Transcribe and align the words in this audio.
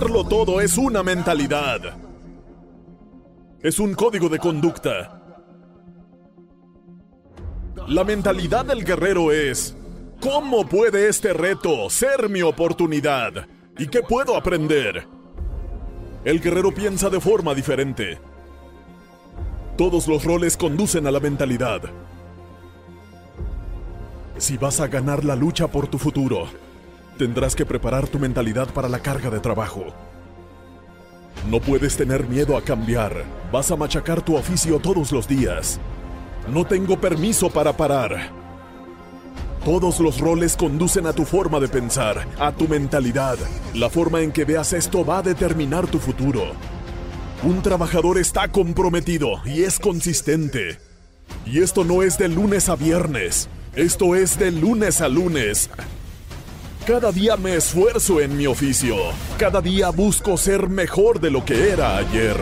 Darlo 0.00 0.22
todo 0.22 0.60
es 0.60 0.78
una 0.78 1.02
mentalidad. 1.02 1.80
Es 3.60 3.80
un 3.80 3.94
código 3.94 4.28
de 4.28 4.38
conducta. 4.38 5.20
La 7.88 8.04
mentalidad 8.04 8.64
del 8.64 8.84
guerrero 8.84 9.32
es, 9.32 9.76
¿cómo 10.20 10.68
puede 10.68 11.08
este 11.08 11.32
reto 11.32 11.90
ser 11.90 12.28
mi 12.28 12.42
oportunidad? 12.42 13.48
¿Y 13.76 13.88
qué 13.88 14.02
puedo 14.02 14.36
aprender? 14.36 15.08
El 16.24 16.38
guerrero 16.40 16.72
piensa 16.72 17.10
de 17.10 17.18
forma 17.18 17.52
diferente. 17.52 18.20
Todos 19.76 20.06
los 20.06 20.22
roles 20.22 20.56
conducen 20.56 21.08
a 21.08 21.10
la 21.10 21.18
mentalidad. 21.18 21.82
Si 24.36 24.56
vas 24.56 24.78
a 24.78 24.86
ganar 24.86 25.24
la 25.24 25.34
lucha 25.34 25.66
por 25.66 25.88
tu 25.88 25.98
futuro, 25.98 26.46
tendrás 27.18 27.54
que 27.54 27.66
preparar 27.66 28.08
tu 28.08 28.18
mentalidad 28.18 28.72
para 28.72 28.88
la 28.88 29.00
carga 29.00 29.28
de 29.28 29.40
trabajo. 29.40 29.86
No 31.50 31.60
puedes 31.60 31.96
tener 31.96 32.26
miedo 32.26 32.56
a 32.56 32.62
cambiar. 32.62 33.24
Vas 33.52 33.70
a 33.70 33.76
machacar 33.76 34.22
tu 34.22 34.36
oficio 34.36 34.78
todos 34.78 35.12
los 35.12 35.28
días. 35.28 35.80
No 36.48 36.64
tengo 36.64 36.98
permiso 36.98 37.50
para 37.50 37.76
parar. 37.76 38.30
Todos 39.64 40.00
los 40.00 40.20
roles 40.20 40.56
conducen 40.56 41.06
a 41.06 41.12
tu 41.12 41.24
forma 41.24 41.60
de 41.60 41.68
pensar, 41.68 42.26
a 42.38 42.52
tu 42.52 42.68
mentalidad. 42.68 43.36
La 43.74 43.90
forma 43.90 44.20
en 44.20 44.32
que 44.32 44.44
veas 44.44 44.72
esto 44.72 45.04
va 45.04 45.18
a 45.18 45.22
determinar 45.22 45.86
tu 45.86 45.98
futuro. 45.98 46.52
Un 47.42 47.62
trabajador 47.62 48.18
está 48.18 48.48
comprometido 48.48 49.40
y 49.44 49.64
es 49.64 49.78
consistente. 49.78 50.78
Y 51.44 51.60
esto 51.60 51.84
no 51.84 52.02
es 52.02 52.16
de 52.18 52.28
lunes 52.28 52.68
a 52.68 52.76
viernes. 52.76 53.48
Esto 53.74 54.14
es 54.14 54.38
de 54.38 54.50
lunes 54.52 55.00
a 55.00 55.08
lunes. 55.08 55.70
Cada 56.88 57.12
día 57.12 57.36
me 57.36 57.54
esfuerzo 57.54 58.18
en 58.18 58.34
mi 58.34 58.46
oficio. 58.46 58.96
Cada 59.36 59.60
día 59.60 59.90
busco 59.90 60.38
ser 60.38 60.70
mejor 60.70 61.20
de 61.20 61.30
lo 61.30 61.44
que 61.44 61.68
era 61.68 61.98
ayer. 61.98 62.34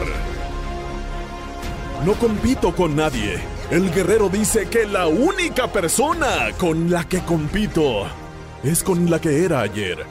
No 2.04 2.12
compito 2.12 2.72
con 2.72 2.94
nadie. 2.94 3.40
El 3.72 3.92
guerrero 3.92 4.28
dice 4.28 4.68
que 4.68 4.86
la 4.86 5.08
única 5.08 5.72
persona 5.72 6.52
con 6.58 6.92
la 6.92 7.02
que 7.08 7.22
compito 7.22 8.06
es 8.62 8.84
con 8.84 9.10
la 9.10 9.20
que 9.20 9.44
era 9.44 9.62
ayer. 9.62 10.06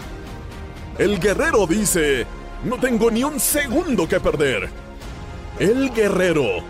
El 0.98 1.18
guerrero 1.22 1.66
dice, 1.66 2.28
no 2.66 2.76
tengo 2.78 3.10
ni 3.12 3.24
un 3.24 3.40
segundo 3.40 4.06
que 4.06 4.20
perder. 4.20 4.68
El 5.60 5.92
guerrero 5.94 6.62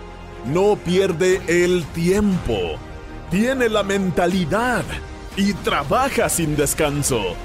no 0.45 0.75
pierde 0.75 1.41
el 1.47 1.83
tiempo. 1.95 2.75
Tiene 3.31 3.69
la 3.69 3.81
mentalidad 3.81 4.83
y 5.35 5.53
trabaja 5.53 6.29
sin 6.29 6.55
descanso. 6.55 7.35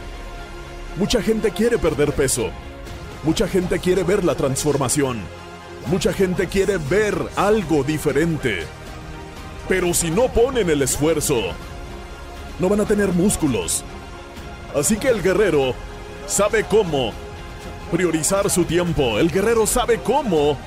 Mucha 0.96 1.22
gente 1.22 1.50
quiere 1.50 1.78
perder 1.78 2.12
peso. 2.12 2.50
Mucha 3.22 3.46
gente 3.46 3.78
quiere 3.78 4.02
ver 4.02 4.24
la 4.24 4.34
transformación. 4.34 5.20
Mucha 5.86 6.12
gente 6.12 6.46
quiere 6.48 6.78
ver 6.78 7.16
algo 7.36 7.82
diferente. 7.84 8.64
Pero 9.68 9.94
si 9.94 10.10
no 10.10 10.28
ponen 10.28 10.68
el 10.68 10.82
esfuerzo, 10.82 11.40
no 12.58 12.68
van 12.68 12.80
a 12.80 12.84
tener 12.84 13.12
músculos. 13.12 13.84
Así 14.74 14.96
que 14.96 15.08
el 15.08 15.22
guerrero 15.22 15.74
sabe 16.26 16.64
cómo 16.64 17.12
priorizar 17.90 18.50
su 18.50 18.64
tiempo. 18.64 19.18
El 19.18 19.30
guerrero 19.30 19.66
sabe 19.66 20.00
cómo 20.00 20.58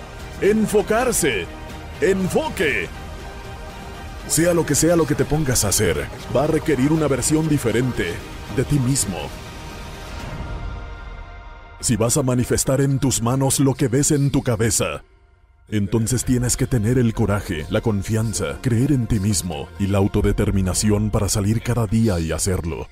enfocarse. 0.41 1.45
Enfoque. 2.01 2.88
Sea 4.28 4.53
lo 4.53 4.66
que 4.66 4.75
sea 4.75 4.95
lo 4.95 5.05
que 5.05 5.16
te 5.16 5.25
pongas 5.25 5.66
a 5.66 5.69
hacer, 5.69 6.07
va 6.35 6.45
a 6.45 6.47
requerir 6.47 6.91
una 6.91 7.07
versión 7.07 7.50
diferente 7.50 8.13
de 8.55 8.63
ti 8.63 8.79
mismo. 8.79 9.17
Si 11.83 11.97
vas 11.97 12.16
a 12.16 12.23
manifestar 12.23 12.79
en 12.79 12.97
tus 12.97 13.21
manos 13.21 13.59
lo 13.59 13.73
que 13.73 13.89
ves 13.89 14.11
en 14.11 14.31
tu 14.31 14.41
cabeza, 14.41 15.03
entonces 15.67 16.23
tienes 16.23 16.55
que 16.55 16.66
tener 16.66 16.97
el 16.97 17.13
coraje, 17.13 17.66
la 17.69 17.81
confianza, 17.81 18.57
creer 18.61 18.94
en 18.94 19.05
ti 19.05 19.19
mismo 19.19 19.67
y 19.79 19.88
la 19.88 19.97
autodeterminación 19.97 21.11
para 21.11 21.27
salir 21.27 21.61
cada 21.61 21.85
día 21.85 22.22
y 22.22 22.31
hacerlo. 22.31 22.88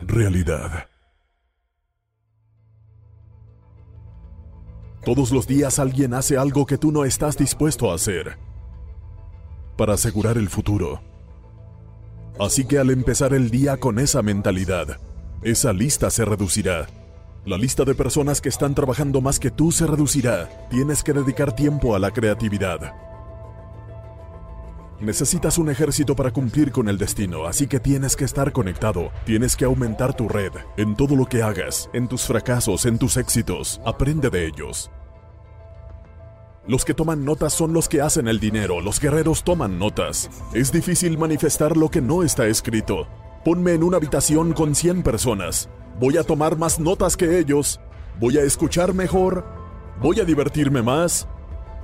Realidad. 0.00 0.88
Todos 5.04 5.30
los 5.30 5.46
días 5.46 5.78
alguien 5.78 6.12
hace 6.12 6.36
algo 6.36 6.66
que 6.66 6.78
tú 6.78 6.90
no 6.90 7.04
estás 7.04 7.38
dispuesto 7.38 7.92
a 7.92 7.94
hacer 7.94 8.38
para 9.76 9.94
asegurar 9.94 10.36
el 10.36 10.48
futuro. 10.48 11.00
Así 12.40 12.64
que 12.64 12.80
al 12.80 12.90
empezar 12.90 13.34
el 13.34 13.52
día 13.52 13.76
con 13.76 14.00
esa 14.00 14.20
mentalidad, 14.20 14.98
esa 15.42 15.72
lista 15.72 16.10
se 16.10 16.24
reducirá 16.24 16.88
la 17.44 17.58
lista 17.58 17.84
de 17.84 17.94
personas 17.94 18.40
que 18.40 18.48
están 18.48 18.72
trabajando 18.72 19.20
más 19.20 19.40
que 19.40 19.50
tú 19.50 19.72
se 19.72 19.86
reducirá. 19.86 20.48
Tienes 20.70 21.02
que 21.02 21.12
dedicar 21.12 21.56
tiempo 21.56 21.96
a 21.96 21.98
la 21.98 22.12
creatividad. 22.12 22.94
Necesitas 25.00 25.58
un 25.58 25.68
ejército 25.68 26.14
para 26.14 26.30
cumplir 26.30 26.70
con 26.70 26.88
el 26.88 26.98
destino, 26.98 27.46
así 27.46 27.66
que 27.66 27.80
tienes 27.80 28.14
que 28.14 28.24
estar 28.24 28.52
conectado. 28.52 29.10
Tienes 29.24 29.56
que 29.56 29.64
aumentar 29.64 30.14
tu 30.14 30.28
red 30.28 30.52
en 30.76 30.94
todo 30.94 31.16
lo 31.16 31.26
que 31.26 31.42
hagas, 31.42 31.90
en 31.92 32.06
tus 32.06 32.22
fracasos, 32.22 32.86
en 32.86 32.98
tus 32.98 33.16
éxitos. 33.16 33.80
Aprende 33.84 34.30
de 34.30 34.46
ellos. 34.46 34.92
Los 36.68 36.84
que 36.84 36.94
toman 36.94 37.24
notas 37.24 37.52
son 37.52 37.72
los 37.72 37.88
que 37.88 38.02
hacen 38.02 38.28
el 38.28 38.38
dinero, 38.38 38.80
los 38.80 39.00
guerreros 39.00 39.42
toman 39.42 39.80
notas. 39.80 40.30
Es 40.54 40.70
difícil 40.70 41.18
manifestar 41.18 41.76
lo 41.76 41.90
que 41.90 42.00
no 42.00 42.22
está 42.22 42.46
escrito. 42.46 43.08
Ponme 43.44 43.72
en 43.72 43.82
una 43.82 43.96
habitación 43.96 44.52
con 44.52 44.76
100 44.76 45.02
personas. 45.02 45.68
Voy 45.98 46.16
a 46.16 46.24
tomar 46.24 46.56
más 46.56 46.80
notas 46.80 47.16
que 47.16 47.38
ellos. 47.38 47.80
Voy 48.18 48.38
a 48.38 48.42
escuchar 48.42 48.94
mejor. 48.94 49.44
Voy 50.00 50.20
a 50.20 50.24
divertirme 50.24 50.82
más. 50.82 51.28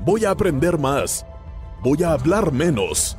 Voy 0.05 0.25
a 0.25 0.31
aprender 0.31 0.79
más. 0.79 1.27
Voy 1.83 2.03
a 2.03 2.13
hablar 2.13 2.53
menos. 2.53 3.17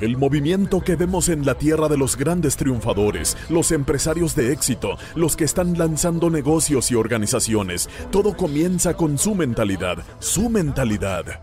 El 0.00 0.16
movimiento 0.16 0.80
que 0.80 0.94
vemos 0.94 1.28
en 1.28 1.44
la 1.44 1.56
tierra 1.56 1.88
de 1.88 1.98
los 1.98 2.16
grandes 2.16 2.56
triunfadores, 2.56 3.36
los 3.48 3.72
empresarios 3.72 4.36
de 4.36 4.52
éxito, 4.52 4.96
los 5.16 5.34
que 5.34 5.42
están 5.42 5.76
lanzando 5.76 6.30
negocios 6.30 6.92
y 6.92 6.94
organizaciones, 6.94 7.90
todo 8.12 8.36
comienza 8.36 8.94
con 8.94 9.18
su 9.18 9.34
mentalidad, 9.34 9.98
su 10.20 10.50
mentalidad. 10.50 11.40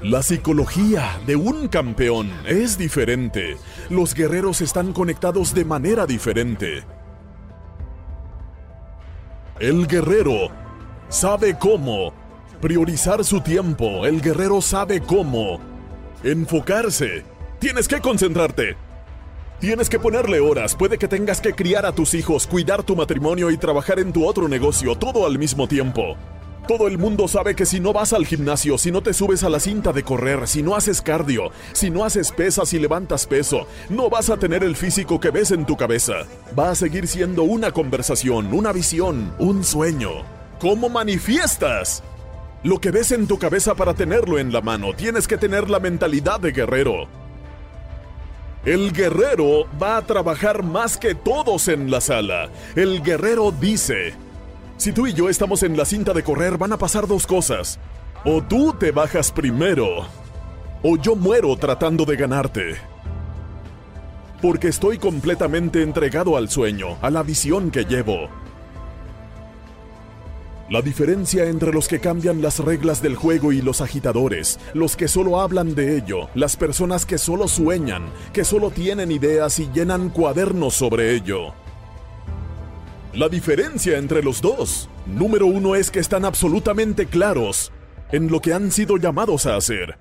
La 0.00 0.22
psicología 0.22 1.20
de 1.26 1.36
un 1.36 1.68
campeón 1.68 2.30
es 2.46 2.78
diferente. 2.78 3.56
Los 3.90 4.14
guerreros 4.14 4.60
están 4.60 4.92
conectados 4.92 5.54
de 5.54 5.64
manera 5.64 6.04
diferente. 6.06 6.84
El 9.60 9.88
guerrero 9.88 10.50
sabe 11.08 11.58
cómo 11.58 12.12
priorizar 12.60 13.24
su 13.24 13.40
tiempo. 13.40 14.06
El 14.06 14.20
guerrero 14.20 14.62
sabe 14.62 15.00
cómo 15.00 15.58
enfocarse. 16.22 17.24
Tienes 17.58 17.88
que 17.88 18.00
concentrarte. 18.00 18.76
Tienes 19.58 19.88
que 19.88 19.98
ponerle 19.98 20.38
horas. 20.38 20.76
Puede 20.76 20.96
que 20.96 21.08
tengas 21.08 21.40
que 21.40 21.54
criar 21.54 21.86
a 21.86 21.92
tus 21.92 22.14
hijos, 22.14 22.46
cuidar 22.46 22.84
tu 22.84 22.94
matrimonio 22.94 23.50
y 23.50 23.56
trabajar 23.56 23.98
en 23.98 24.12
tu 24.12 24.28
otro 24.28 24.46
negocio, 24.46 24.94
todo 24.94 25.26
al 25.26 25.40
mismo 25.40 25.66
tiempo. 25.66 26.16
Todo 26.68 26.86
el 26.86 26.98
mundo 26.98 27.28
sabe 27.28 27.56
que 27.56 27.64
si 27.64 27.80
no 27.80 27.94
vas 27.94 28.12
al 28.12 28.26
gimnasio, 28.26 28.76
si 28.76 28.92
no 28.92 29.02
te 29.02 29.14
subes 29.14 29.42
a 29.42 29.48
la 29.48 29.58
cinta 29.58 29.94
de 29.94 30.02
correr, 30.02 30.46
si 30.46 30.62
no 30.62 30.76
haces 30.76 31.00
cardio, 31.00 31.50
si 31.72 31.88
no 31.88 32.04
haces 32.04 32.30
pesas 32.30 32.74
y 32.74 32.78
levantas 32.78 33.26
peso, 33.26 33.66
no 33.88 34.10
vas 34.10 34.28
a 34.28 34.36
tener 34.36 34.62
el 34.62 34.76
físico 34.76 35.18
que 35.18 35.30
ves 35.30 35.50
en 35.50 35.64
tu 35.64 35.78
cabeza. 35.78 36.26
Va 36.56 36.68
a 36.68 36.74
seguir 36.74 37.08
siendo 37.08 37.42
una 37.44 37.70
conversación, 37.70 38.52
una 38.52 38.70
visión, 38.72 39.32
un 39.38 39.64
sueño. 39.64 40.10
¿Cómo 40.60 40.90
manifiestas? 40.90 42.02
Lo 42.62 42.78
que 42.78 42.90
ves 42.90 43.12
en 43.12 43.26
tu 43.26 43.38
cabeza 43.38 43.74
para 43.74 43.94
tenerlo 43.94 44.38
en 44.38 44.52
la 44.52 44.60
mano, 44.60 44.92
tienes 44.92 45.26
que 45.26 45.38
tener 45.38 45.70
la 45.70 45.80
mentalidad 45.80 46.38
de 46.38 46.52
guerrero. 46.52 47.08
El 48.66 48.92
guerrero 48.92 49.66
va 49.82 49.96
a 49.96 50.02
trabajar 50.02 50.62
más 50.62 50.98
que 50.98 51.14
todos 51.14 51.68
en 51.68 51.90
la 51.90 52.02
sala. 52.02 52.50
El 52.76 53.02
guerrero 53.02 53.52
dice, 53.52 54.12
si 54.78 54.92
tú 54.92 55.06
y 55.08 55.12
yo 55.12 55.28
estamos 55.28 55.64
en 55.64 55.76
la 55.76 55.84
cinta 55.84 56.14
de 56.14 56.22
correr, 56.22 56.56
van 56.56 56.72
a 56.72 56.78
pasar 56.78 57.06
dos 57.06 57.26
cosas. 57.26 57.78
O 58.24 58.42
tú 58.42 58.72
te 58.72 58.92
bajas 58.92 59.32
primero, 59.32 60.06
o 60.82 60.96
yo 60.96 61.16
muero 61.16 61.56
tratando 61.56 62.04
de 62.04 62.16
ganarte. 62.16 62.76
Porque 64.40 64.68
estoy 64.68 64.98
completamente 64.98 65.82
entregado 65.82 66.36
al 66.36 66.48
sueño, 66.48 66.96
a 67.02 67.10
la 67.10 67.24
visión 67.24 67.72
que 67.72 67.84
llevo. 67.84 68.28
La 70.70 70.80
diferencia 70.80 71.46
entre 71.46 71.72
los 71.72 71.88
que 71.88 71.98
cambian 71.98 72.40
las 72.40 72.60
reglas 72.60 73.02
del 73.02 73.16
juego 73.16 73.52
y 73.52 73.62
los 73.62 73.80
agitadores, 73.80 74.60
los 74.74 74.96
que 74.96 75.08
solo 75.08 75.40
hablan 75.40 75.74
de 75.74 75.96
ello, 75.96 76.28
las 76.34 76.56
personas 76.56 77.04
que 77.04 77.18
solo 77.18 77.48
sueñan, 77.48 78.10
que 78.32 78.44
solo 78.44 78.70
tienen 78.70 79.10
ideas 79.10 79.58
y 79.58 79.70
llenan 79.72 80.10
cuadernos 80.10 80.74
sobre 80.74 81.14
ello. 81.14 81.52
La 83.18 83.28
diferencia 83.28 83.98
entre 83.98 84.22
los 84.22 84.40
dos, 84.40 84.88
número 85.04 85.46
uno, 85.46 85.74
es 85.74 85.90
que 85.90 85.98
están 85.98 86.24
absolutamente 86.24 87.06
claros 87.06 87.72
en 88.12 88.30
lo 88.30 88.40
que 88.40 88.54
han 88.54 88.70
sido 88.70 88.96
llamados 88.96 89.44
a 89.46 89.56
hacer 89.56 89.98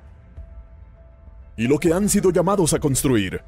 y 1.57 1.67
lo 1.67 1.79
que 1.79 1.91
han 1.93 2.09
sido 2.09 2.29
llamados 2.29 2.75
a 2.75 2.79
construir 2.79 3.41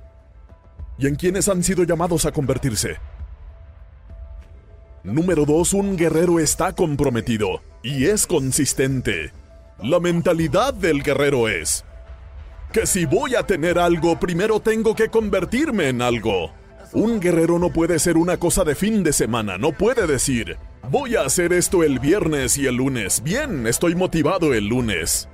y 0.98 1.06
en 1.06 1.14
quienes 1.14 1.48
han 1.50 1.62
sido 1.62 1.84
llamados 1.84 2.26
a 2.26 2.32
convertirse. 2.32 2.98
Número 5.04 5.46
2. 5.46 5.74
Un 5.76 5.98
guerrero 5.98 6.40
está 6.40 6.74
comprometido 6.74 7.62
y 7.84 8.08
es 8.08 8.26
consistente. 8.26 9.34
La 9.84 10.00
mentalidad 10.00 10.74
del 10.74 11.04
guerrero 11.04 11.48
es 11.48 11.86
que 12.74 12.88
si 12.88 13.06
voy 13.06 13.36
a 13.36 13.46
tener 13.46 13.78
algo, 13.78 14.20
primero 14.20 14.62
tengo 14.62 14.96
que 14.96 15.10
convertirme 15.10 15.90
en 15.90 16.02
algo. 16.02 16.59
Un 16.94 17.20
guerrero 17.20 17.60
no 17.60 17.70
puede 17.70 18.00
ser 18.00 18.18
una 18.18 18.38
cosa 18.38 18.64
de 18.64 18.74
fin 18.74 19.04
de 19.04 19.14
semana, 19.14 19.58
no 19.60 19.72
puede 19.74 20.08
decir, 20.08 20.58
voy 20.90 21.16
a 21.16 21.22
hacer 21.22 21.54
esto 21.54 21.84
el 21.84 22.00
viernes 22.00 22.58
y 22.58 22.66
el 22.66 22.76
lunes. 22.76 23.22
Bien, 23.22 23.68
estoy 23.68 23.94
motivado 23.94 24.54
el 24.56 24.68
lunes. 24.68 25.30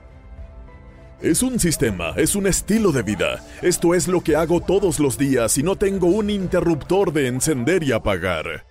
Es 1.22 1.42
un 1.42 1.60
sistema, 1.60 2.10
es 2.18 2.36
un 2.36 2.46
estilo 2.46 2.92
de 2.92 3.04
vida. 3.04 3.42
Esto 3.62 3.96
es 3.96 4.10
lo 4.10 4.22
que 4.22 4.36
hago 4.36 4.60
todos 4.60 5.00
los 5.00 5.18
días 5.18 5.57
y 5.57 5.63
no 5.63 5.78
tengo 5.78 6.07
un 6.07 6.30
interruptor 6.30 7.13
de 7.13 7.28
encender 7.28 7.84
y 7.84 7.94
apagar. 7.94 8.66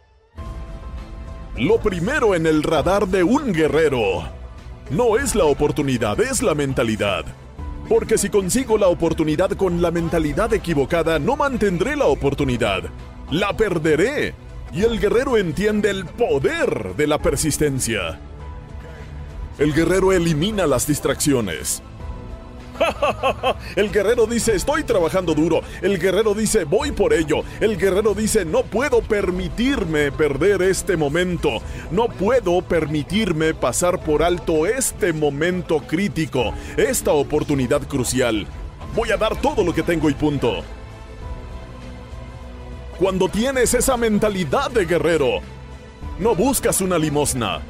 Lo 1.57 1.79
primero 1.79 2.35
en 2.35 2.47
el 2.47 2.63
radar 2.63 3.09
de 3.09 3.23
un 3.25 3.53
guerrero 3.53 4.29
no 4.91 5.17
es 5.17 5.35
la 5.35 5.45
oportunidad, 5.45 6.21
es 6.21 6.43
la 6.43 6.55
mentalidad. 6.55 7.25
Porque 7.89 8.17
si 8.17 8.31
consigo 8.31 8.79
la 8.79 8.89
oportunidad 8.89 9.51
con 9.51 9.83
la 9.83 9.91
mentalidad 9.91 10.53
equivocada, 10.55 11.19
no 11.19 11.37
mantendré 11.37 11.97
la 11.97 12.07
oportunidad. 12.07 12.85
La 13.31 13.57
perderé. 13.57 14.35
Y 14.73 14.83
el 14.83 14.99
guerrero 14.99 15.37
entiende 15.37 15.91
el 15.91 16.07
poder 16.07 16.97
de 16.97 17.07
la 17.07 17.19
persistencia. 17.19 18.19
El 19.59 19.73
guerrero 19.73 20.13
elimina 20.13 20.67
las 20.67 20.87
distracciones. 20.87 21.83
El 23.77 23.91
guerrero 23.91 24.27
dice, 24.27 24.55
estoy 24.55 24.85
trabajando 24.85 25.35
duro. 25.35 25.61
El 25.83 25.99
guerrero 25.99 26.35
dice, 26.35 26.65
voy 26.65 26.93
por 26.93 27.13
ello. 27.13 27.43
El 27.61 27.77
guerrero 27.77 28.15
dice, 28.15 28.45
no 28.45 28.63
puedo 28.63 29.01
permitirme 29.03 30.13
perder 30.13 30.63
este 30.63 30.97
momento. 30.97 31.61
No 31.91 32.07
puedo 32.07 32.63
permitirme 32.63 33.55
pasar 33.55 34.03
por 34.03 34.23
alto 34.23 34.67
este 34.67 35.13
momento 35.13 35.81
crítico, 35.81 36.55
esta 36.77 37.13
oportunidad 37.13 37.87
crucial. 37.87 38.47
Voy 38.95 39.11
a 39.11 39.17
dar 39.17 39.41
todo 39.41 39.65
lo 39.65 39.75
que 39.75 39.83
tengo 39.83 40.09
y 40.09 40.15
punto. 40.15 40.63
Cuando 42.99 43.29
tienes 43.29 43.75
esa 43.75 43.97
mentalidad 43.97 44.71
de 44.71 44.87
guerrero, 44.87 45.41
no 46.21 46.37
buscas 46.37 46.81
una 46.81 46.97
limosna, 46.97 47.61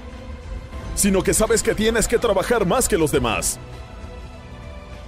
sino 0.95 1.23
que 1.23 1.33
sabes 1.33 1.63
que 1.63 1.75
tienes 1.75 2.07
que 2.07 2.19
trabajar 2.19 2.67
más 2.67 2.89
que 2.89 2.99
los 2.99 3.11
demás. 3.11 3.59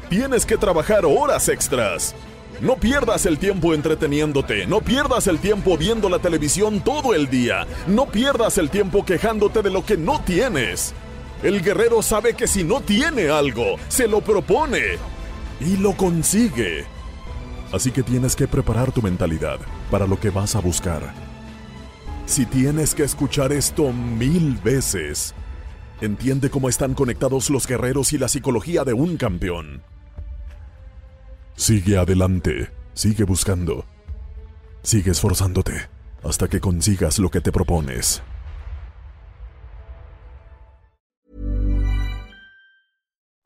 Tienes 0.09 0.47
que 0.47 0.57
trabajar 0.57 1.05
horas 1.05 1.49
extras. 1.49 2.15
No 2.61 2.77
pierdas 2.77 3.27
el 3.27 3.39
tiempo 3.39 3.75
entreteniéndote, 3.75 4.67
no 4.67 4.81
pierdas 4.81 5.27
el 5.27 5.41
tiempo 5.41 5.77
viendo 5.77 6.09
la 6.09 6.21
televisión 6.21 6.81
todo 6.81 7.13
el 7.13 7.29
día, 7.29 7.67
no 7.89 8.07
pierdas 8.07 8.57
el 8.57 8.71
tiempo 8.71 9.05
quejándote 9.05 9.63
de 9.63 9.71
lo 9.71 9.85
que 9.85 9.97
no 9.97 10.21
tienes. 10.23 10.95
El 11.43 11.61
guerrero 11.61 12.03
sabe 12.03 12.35
que 12.35 12.47
si 12.47 12.63
no 12.63 12.81
tiene 12.81 13.29
algo, 13.29 13.77
se 13.89 14.07
lo 14.07 14.21
propone 14.21 14.99
y 15.61 15.77
lo 15.77 15.97
consigue. 15.97 16.87
Así 17.73 17.91
que 17.91 18.05
tienes 18.05 18.37
que 18.37 18.47
preparar 18.47 18.93
tu 18.93 19.03
mentalidad 19.03 19.59
para 19.91 20.07
lo 20.07 20.19
que 20.19 20.31
vas 20.31 20.55
a 20.55 20.61
buscar. 20.61 21.13
Si 22.27 22.47
tienes 22.47 22.95
que 22.95 23.03
escuchar 23.03 23.53
esto 23.53 23.93
mil 23.93 24.57
veces, 24.65 25.35
entiende 26.01 26.49
cómo 26.49 26.69
están 26.69 26.95
conectados 26.95 27.51
los 27.51 27.67
guerreros 27.67 28.13
y 28.13 28.19
la 28.19 28.29
psicología 28.29 28.85
de 28.85 28.95
un 28.95 29.17
campeón. 29.17 29.83
Sigue 31.57 31.97
adelante, 31.97 32.71
sigue 32.93 33.25
buscando, 33.25 33.87
sigue 34.83 35.13
esforzándote 35.13 35.89
hasta 36.23 36.49
que 36.49 36.61
consigas 36.61 37.19
lo 37.19 37.31
que 37.31 37.41
te 37.41 37.51
propones. 37.51 38.23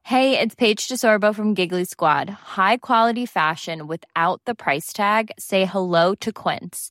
Hey, 0.03 0.41
it's 0.41 0.57
Paige 0.57 0.89
DeSorbo 0.89 1.33
from 1.33 1.55
Giggly 1.55 1.85
Squad. 1.85 2.29
High 2.29 2.79
quality 2.79 3.27
fashion 3.27 3.87
without 3.87 4.41
the 4.45 4.57
price 4.57 4.93
tag. 4.93 5.31
Say 5.39 5.65
hello 5.65 6.17
to 6.17 6.33
Quince. 6.33 6.91